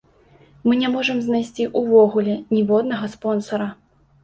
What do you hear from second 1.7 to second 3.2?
ўвогуле ніводнага